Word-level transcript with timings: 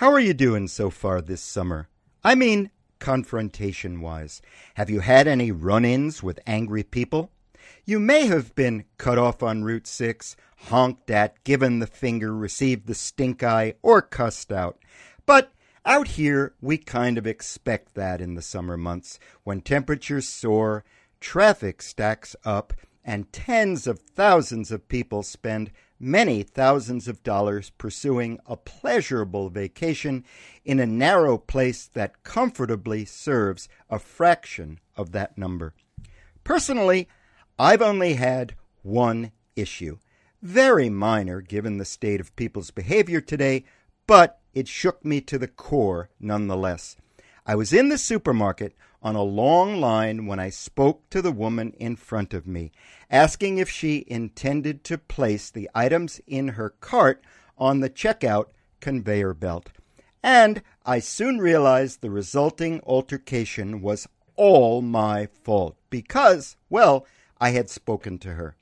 How 0.00 0.10
are 0.12 0.18
you 0.18 0.32
doing 0.32 0.66
so 0.66 0.88
far 0.88 1.20
this 1.20 1.42
summer? 1.42 1.90
I 2.24 2.34
mean, 2.34 2.70
confrontation 3.00 4.00
wise. 4.00 4.40
Have 4.76 4.88
you 4.88 5.00
had 5.00 5.28
any 5.28 5.52
run 5.52 5.84
ins 5.84 6.22
with 6.22 6.40
angry 6.46 6.82
people? 6.82 7.30
You 7.84 8.00
may 8.00 8.24
have 8.24 8.54
been 8.54 8.86
cut 8.96 9.18
off 9.18 9.42
on 9.42 9.62
Route 9.62 9.86
6, 9.86 10.36
honked 10.56 11.10
at, 11.10 11.44
given 11.44 11.80
the 11.80 11.86
finger, 11.86 12.34
received 12.34 12.86
the 12.86 12.94
stink 12.94 13.42
eye, 13.42 13.74
or 13.82 14.00
cussed 14.00 14.50
out. 14.50 14.78
But 15.26 15.52
out 15.84 16.08
here, 16.08 16.54
we 16.62 16.78
kind 16.78 17.18
of 17.18 17.26
expect 17.26 17.94
that 17.94 18.22
in 18.22 18.36
the 18.36 18.40
summer 18.40 18.78
months 18.78 19.18
when 19.44 19.60
temperatures 19.60 20.26
soar, 20.26 20.82
traffic 21.20 21.82
stacks 21.82 22.34
up, 22.42 22.72
and 23.04 23.30
tens 23.34 23.86
of 23.86 23.98
thousands 23.98 24.72
of 24.72 24.88
people 24.88 25.22
spend 25.22 25.70
many 26.00 26.42
thousands 26.42 27.06
of 27.06 27.22
dollars 27.22 27.70
pursuing 27.70 28.40
a 28.46 28.56
pleasurable 28.56 29.50
vacation 29.50 30.24
in 30.64 30.80
a 30.80 30.86
narrow 30.86 31.36
place 31.36 31.86
that 31.86 32.22
comfortably 32.22 33.04
serves 33.04 33.68
a 33.90 33.98
fraction 33.98 34.80
of 34.96 35.12
that 35.12 35.36
number. 35.36 35.74
Personally, 36.42 37.06
I've 37.58 37.82
only 37.82 38.14
had 38.14 38.54
one 38.82 39.32
issue. 39.54 39.98
Very 40.40 40.88
minor 40.88 41.42
given 41.42 41.76
the 41.76 41.84
state 41.84 42.20
of 42.20 42.34
people's 42.34 42.70
behavior 42.70 43.20
today, 43.20 43.64
but 44.06 44.40
it 44.54 44.66
shook 44.66 45.04
me 45.04 45.20
to 45.20 45.38
the 45.38 45.48
core 45.48 46.08
nonetheless. 46.18 46.96
I 47.46 47.54
was 47.54 47.72
in 47.72 47.90
the 47.90 47.98
supermarket 47.98 48.74
on 49.02 49.16
a 49.16 49.22
long 49.22 49.80
line 49.80 50.26
when 50.26 50.38
I 50.38 50.50
spoke 50.50 51.08
to 51.10 51.22
the 51.22 51.32
woman 51.32 51.72
in 51.78 51.96
front 51.96 52.34
of 52.34 52.46
me, 52.46 52.72
asking 53.10 53.58
if 53.58 53.70
she 53.70 54.04
intended 54.06 54.84
to 54.84 54.98
place 54.98 55.50
the 55.50 55.70
items 55.74 56.20
in 56.26 56.48
her 56.48 56.70
cart 56.70 57.24
on 57.56 57.80
the 57.80 57.90
checkout 57.90 58.46
conveyor 58.80 59.34
belt. 59.34 59.70
And 60.22 60.62
I 60.84 60.98
soon 60.98 61.38
realized 61.38 62.00
the 62.00 62.10
resulting 62.10 62.80
altercation 62.86 63.80
was 63.80 64.06
all 64.36 64.82
my 64.82 65.26
fault 65.26 65.76
because, 65.88 66.56
well, 66.68 67.06
I 67.40 67.50
had 67.50 67.70
spoken 67.70 68.18
to 68.18 68.34
her. 68.34 68.56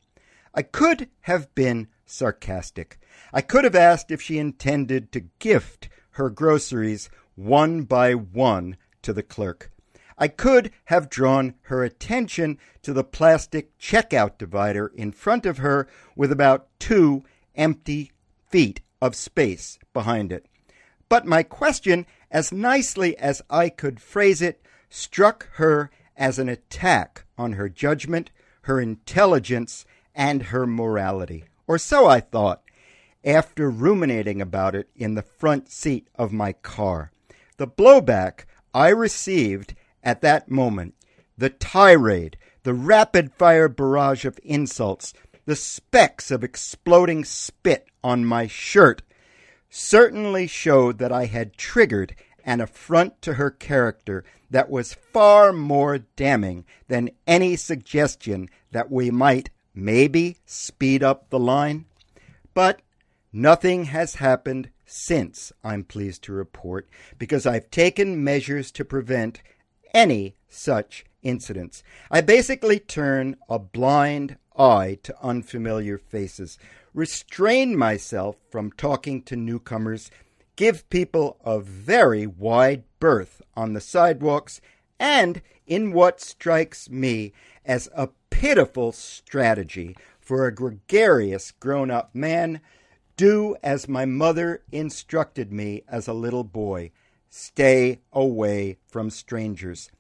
I 0.54 0.62
could 0.62 1.08
have 1.22 1.54
been 1.54 1.88
sarcastic. 2.06 2.98
I 3.32 3.40
could 3.40 3.64
have 3.64 3.74
asked 3.74 4.10
if 4.10 4.22
she 4.22 4.38
intended 4.38 5.12
to 5.12 5.28
gift 5.38 5.88
her 6.12 6.30
groceries 6.30 7.10
one 7.34 7.82
by 7.82 8.14
one 8.14 8.76
to 9.02 9.12
the 9.12 9.22
clerk. 9.22 9.70
I 10.18 10.28
could 10.28 10.72
have 10.86 11.08
drawn 11.08 11.54
her 11.62 11.84
attention 11.84 12.58
to 12.82 12.92
the 12.92 13.04
plastic 13.04 13.78
checkout 13.78 14.36
divider 14.36 14.90
in 14.94 15.12
front 15.12 15.46
of 15.46 15.58
her 15.58 15.88
with 16.16 16.32
about 16.32 16.68
two 16.80 17.22
empty 17.54 18.12
feet 18.48 18.80
of 19.00 19.14
space 19.14 19.78
behind 19.92 20.32
it. 20.32 20.46
But 21.08 21.24
my 21.24 21.42
question, 21.42 22.04
as 22.30 22.52
nicely 22.52 23.16
as 23.16 23.42
I 23.48 23.68
could 23.68 24.00
phrase 24.00 24.42
it, 24.42 24.60
struck 24.90 25.48
her 25.54 25.90
as 26.16 26.38
an 26.38 26.48
attack 26.48 27.24
on 27.38 27.52
her 27.52 27.68
judgment, 27.68 28.30
her 28.62 28.80
intelligence, 28.80 29.86
and 30.14 30.44
her 30.44 30.66
morality. 30.66 31.44
Or 31.66 31.78
so 31.78 32.06
I 32.06 32.20
thought, 32.20 32.62
after 33.24 33.70
ruminating 33.70 34.40
about 34.40 34.74
it 34.74 34.88
in 34.96 35.14
the 35.14 35.22
front 35.22 35.70
seat 35.70 36.08
of 36.16 36.32
my 36.32 36.52
car. 36.52 37.12
The 37.56 37.68
blowback 37.68 38.44
I 38.74 38.88
received 38.88 39.74
at 40.08 40.22
that 40.22 40.50
moment, 40.50 40.94
the 41.36 41.50
tirade, 41.50 42.38
the 42.62 42.72
rapid 42.72 43.30
fire 43.30 43.68
barrage 43.68 44.24
of 44.24 44.40
insults, 44.42 45.12
the 45.44 45.54
specks 45.54 46.30
of 46.30 46.42
exploding 46.42 47.26
spit 47.26 47.86
on 48.02 48.24
my 48.24 48.46
shirt, 48.46 49.02
certainly 49.68 50.46
showed 50.46 50.96
that 50.96 51.12
I 51.12 51.26
had 51.26 51.58
triggered 51.58 52.14
an 52.42 52.62
affront 52.62 53.20
to 53.20 53.34
her 53.34 53.50
character 53.50 54.24
that 54.48 54.70
was 54.70 54.94
far 54.94 55.52
more 55.52 55.98
damning 55.98 56.64
than 56.86 57.10
any 57.26 57.54
suggestion 57.54 58.48
that 58.72 58.90
we 58.90 59.10
might 59.10 59.50
maybe 59.74 60.38
speed 60.46 61.02
up 61.02 61.28
the 61.28 61.38
line. 61.38 61.84
But 62.54 62.80
nothing 63.30 63.84
has 63.84 64.14
happened 64.14 64.70
since, 64.86 65.52
I'm 65.62 65.84
pleased 65.84 66.22
to 66.22 66.32
report, 66.32 66.88
because 67.18 67.44
I've 67.44 67.70
taken 67.70 68.24
measures 68.24 68.70
to 68.72 68.86
prevent 68.86 69.42
any 69.98 70.36
such 70.48 71.04
incidents. 71.24 71.82
I 72.08 72.20
basically 72.20 72.78
turn 72.78 73.34
a 73.48 73.58
blind 73.58 74.36
eye 74.56 74.96
to 75.02 75.16
unfamiliar 75.20 75.98
faces, 75.98 76.56
restrain 76.94 77.76
myself 77.76 78.36
from 78.48 78.70
talking 78.70 79.22
to 79.22 79.34
newcomers, 79.34 80.08
give 80.54 80.88
people 80.88 81.36
a 81.44 81.58
very 81.58 82.28
wide 82.28 82.84
berth 83.00 83.42
on 83.56 83.72
the 83.72 83.80
sidewalks, 83.80 84.60
and 85.00 85.42
in 85.66 85.92
what 85.92 86.20
strikes 86.20 86.88
me 86.88 87.32
as 87.64 87.88
a 87.92 88.10
pitiful 88.30 88.92
strategy 88.92 89.96
for 90.20 90.46
a 90.46 90.54
gregarious 90.54 91.50
grown 91.50 91.90
up 91.90 92.14
man, 92.14 92.60
do 93.16 93.56
as 93.64 93.88
my 93.88 94.04
mother 94.04 94.62
instructed 94.70 95.52
me 95.52 95.82
as 95.88 96.06
a 96.06 96.12
little 96.12 96.44
boy 96.44 96.92
stay 97.28 98.00
away 98.12 98.78
from 98.86 99.10
strangers. 99.10 99.90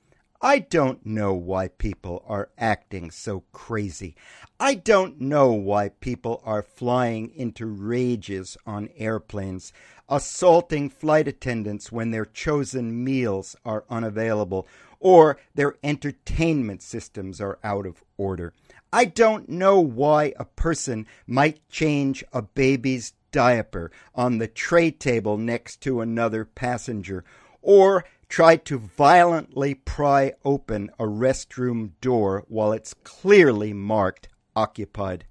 I 0.40 0.60
don't 0.60 1.04
know 1.04 1.34
why 1.34 1.66
people 1.66 2.24
are 2.28 2.50
acting 2.56 3.10
so 3.10 3.42
crazy. 3.50 4.14
I 4.60 4.76
don't 4.76 5.20
know 5.20 5.50
why 5.50 5.88
people 5.88 6.40
are 6.44 6.62
flying 6.62 7.32
into 7.34 7.66
rages 7.66 8.56
on 8.64 8.88
airplanes, 8.96 9.72
assaulting 10.08 10.90
flight 10.90 11.26
attendants 11.26 11.90
when 11.90 12.12
their 12.12 12.24
chosen 12.24 13.02
meals 13.02 13.56
are 13.64 13.84
unavailable, 13.90 14.68
or 15.00 15.38
their 15.56 15.74
entertainment 15.82 16.82
systems 16.82 17.40
are 17.40 17.58
out 17.64 17.84
of 17.84 18.04
order. 18.16 18.52
I 18.92 19.06
don't 19.06 19.48
know 19.48 19.80
why 19.80 20.34
a 20.36 20.44
person 20.44 21.06
might 21.26 21.68
change 21.68 22.24
a 22.32 22.42
baby's 22.42 23.12
diaper 23.30 23.90
on 24.14 24.38
the 24.38 24.48
tray 24.48 24.90
table 24.90 25.36
next 25.36 25.80
to 25.82 26.00
another 26.00 26.44
passenger, 26.44 27.24
or 27.62 28.04
tried 28.28 28.64
to 28.66 28.78
violently 28.78 29.74
pry 29.74 30.32
open 30.44 30.90
a 30.98 31.04
restroom 31.04 31.92
door 32.00 32.44
while 32.48 32.72
it's 32.72 32.94
clearly 33.04 33.72
marked 33.72 34.28
occupied. 34.54 35.24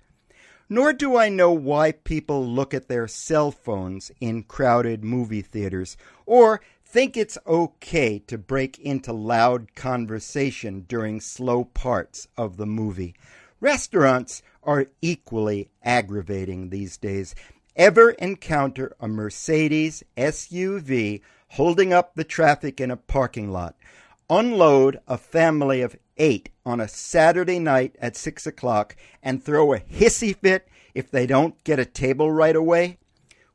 Nor 0.70 0.92
do 0.92 1.16
I 1.16 1.30
know 1.30 1.52
why 1.52 1.94
people 1.94 2.46
look 2.46 2.74
at 2.74 2.90
their 2.90 3.08
cell 3.08 3.52
phones 3.52 4.12
in 4.20 4.44
crowded 4.44 5.04
movie 5.04 5.42
theaters 5.42 5.96
or 6.26 6.60
think 6.84 7.16
it's 7.16 7.38
okay 7.46 8.20
to 8.20 8.38
break 8.38 8.80
into 8.80 9.14
loud 9.14 9.76
conversation 9.76 10.86
during 10.88 11.22
slow 11.22 11.64
parts 11.64 12.28
of 12.36 12.58
the 12.58 12.66
movie. 12.66 13.16
Restaurants 13.60 14.42
are 14.64 14.88
equally 15.02 15.70
aggravating 15.84 16.70
these 16.70 16.98
days. 16.98 17.34
Ever 17.78 18.10
encounter 18.10 18.96
a 19.00 19.08
Mercedes 19.08 20.04
SUV 20.18 21.22
holding 21.50 21.94
up 21.94 22.16
the 22.16 22.24
traffic 22.24 22.82
in 22.82 22.90
a 22.90 22.98
parking 22.98 23.52
lot, 23.52 23.76
unload 24.32 25.00
a 25.08 25.16
family 25.16 25.82
of 25.82 25.96
eight 26.18 26.50
on 26.66 26.82
a 26.82 26.88
Saturday 26.88 27.60
night 27.60 27.96
at 28.02 28.18
six 28.18 28.48
o'clock, 28.48 28.96
and 29.22 29.44
throw 29.44 29.74
a 29.74 29.80
hissy 29.80 30.36
fit 30.36 30.68
if 30.96 31.12
they 31.12 31.28
don't 31.28 31.64
get 31.64 31.78
a 31.78 31.86
table 31.86 32.32
right 32.32 32.56
away? 32.56 32.98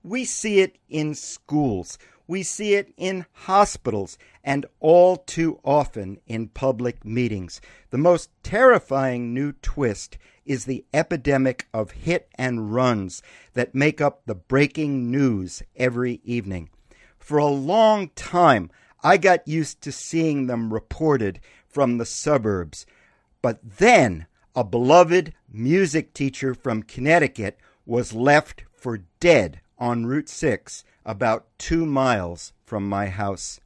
We 0.04 0.24
see 0.24 0.60
it 0.60 0.78
in 0.88 1.16
schools. 1.16 1.98
We 2.32 2.42
see 2.42 2.72
it 2.72 2.94
in 2.96 3.26
hospitals 3.44 4.16
and 4.42 4.64
all 4.80 5.18
too 5.18 5.60
often 5.62 6.18
in 6.26 6.48
public 6.48 7.04
meetings. 7.04 7.60
The 7.90 7.98
most 7.98 8.30
terrifying 8.42 9.34
new 9.34 9.52
twist 9.52 10.16
is 10.46 10.64
the 10.64 10.86
epidemic 10.94 11.68
of 11.74 11.90
hit 11.90 12.30
and 12.36 12.72
runs 12.72 13.22
that 13.52 13.74
make 13.74 14.00
up 14.00 14.22
the 14.24 14.34
breaking 14.34 15.10
news 15.10 15.62
every 15.76 16.22
evening. 16.24 16.70
For 17.18 17.36
a 17.36 17.44
long 17.48 18.08
time, 18.16 18.70
I 19.04 19.18
got 19.18 19.46
used 19.46 19.82
to 19.82 19.92
seeing 19.92 20.46
them 20.46 20.72
reported 20.72 21.38
from 21.68 21.98
the 21.98 22.06
suburbs. 22.06 22.86
But 23.42 23.60
then 23.76 24.24
a 24.56 24.64
beloved 24.64 25.34
music 25.52 26.14
teacher 26.14 26.54
from 26.54 26.82
Connecticut 26.82 27.58
was 27.84 28.14
left 28.14 28.64
for 28.72 29.02
dead 29.20 29.60
on 29.76 30.06
Route 30.06 30.30
6, 30.30 30.82
about 31.04 31.46
two 31.58 31.86
miles 31.86 32.52
from 32.64 32.88
my 32.88 33.06
house. 33.06 33.60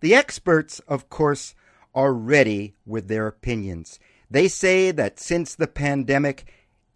The 0.00 0.14
experts, 0.14 0.80
of 0.80 1.08
course, 1.08 1.54
are 1.94 2.12
ready 2.12 2.74
with 2.86 3.08
their 3.08 3.26
opinions. 3.26 3.98
They 4.30 4.48
say 4.48 4.90
that 4.90 5.20
since 5.20 5.54
the 5.54 5.66
pandemic, 5.66 6.46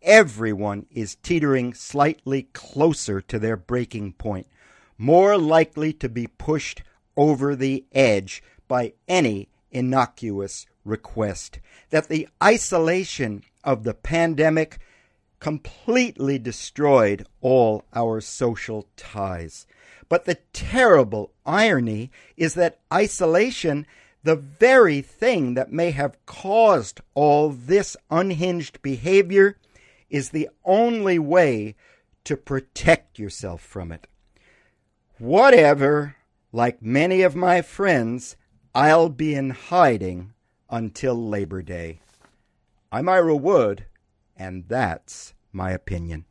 everyone 0.02 0.86
is 0.90 1.16
teetering 1.16 1.74
slightly 1.74 2.44
closer 2.52 3.20
to 3.20 3.38
their 3.38 3.56
breaking 3.56 4.14
point 4.14 4.46
more 4.98 5.36
likely 5.36 5.92
to 5.92 6.08
be 6.08 6.26
pushed 6.26 6.82
over 7.16 7.54
the 7.54 7.84
edge 7.92 8.42
by 8.68 8.92
any 9.08 9.48
innocuous 9.70 10.66
request. 10.84 11.58
That 11.90 12.08
the 12.08 12.28
isolation 12.42 13.42
of 13.64 13.84
the 13.84 13.94
pandemic 13.94 14.78
completely 15.40 16.38
destroyed 16.38 17.26
all 17.40 17.84
our 17.94 18.20
social 18.20 18.86
ties. 18.96 19.66
But 20.08 20.24
the 20.24 20.38
terrible 20.52 21.32
irony 21.44 22.10
is 22.36 22.54
that 22.54 22.80
isolation, 22.92 23.86
the 24.22 24.36
very 24.36 25.00
thing 25.00 25.54
that 25.54 25.72
may 25.72 25.90
have 25.90 26.24
caused 26.26 27.00
all 27.14 27.50
this 27.50 27.96
unhinged 28.10 28.82
behavior, 28.82 29.56
is 30.08 30.30
the 30.30 30.48
only 30.64 31.18
way 31.18 31.74
to 32.24 32.36
protect 32.36 33.18
yourself 33.18 33.60
from 33.60 33.90
it. 33.90 34.06
Whatever, 35.18 36.16
like 36.52 36.82
many 36.82 37.22
of 37.22 37.34
my 37.34 37.62
friends, 37.62 38.36
I'll 38.74 39.08
be 39.08 39.34
in 39.34 39.50
hiding 39.50 40.34
until 40.68 41.14
Labor 41.14 41.62
Day. 41.62 42.00
I'm 42.92 43.08
Ira 43.08 43.36
Wood, 43.36 43.86
and 44.36 44.68
that's 44.68 45.34
my 45.52 45.70
opinion. 45.72 46.24